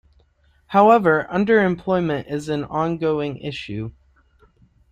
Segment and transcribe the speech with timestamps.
[0.65, 3.91] However, underemployment is an ongoing issue.